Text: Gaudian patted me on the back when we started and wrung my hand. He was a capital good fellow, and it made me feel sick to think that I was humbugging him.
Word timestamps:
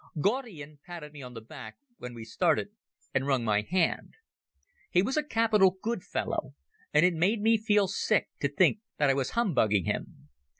Gaudian 0.19 0.79
patted 0.83 1.13
me 1.13 1.21
on 1.21 1.35
the 1.35 1.41
back 1.41 1.77
when 1.99 2.15
we 2.15 2.25
started 2.25 2.69
and 3.13 3.27
wrung 3.27 3.43
my 3.45 3.61
hand. 3.61 4.15
He 4.89 5.03
was 5.03 5.15
a 5.15 5.21
capital 5.21 5.77
good 5.79 6.01
fellow, 6.03 6.55
and 6.91 7.05
it 7.05 7.13
made 7.13 7.39
me 7.39 7.55
feel 7.59 7.87
sick 7.87 8.29
to 8.39 8.47
think 8.49 8.79
that 8.97 9.11
I 9.11 9.13
was 9.13 9.29
humbugging 9.37 9.85
him. 9.85 10.27